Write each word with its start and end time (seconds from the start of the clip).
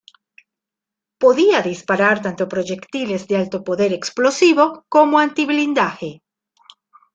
Podía 1.19 1.61
disparar 1.61 2.23
tanto 2.23 2.47
proyectiles 2.49 3.27
de 3.27 3.37
alto 3.37 3.63
poder 3.63 3.93
explosivo, 3.93 4.83
como 4.89 5.19
antiblindaje. 5.19 6.23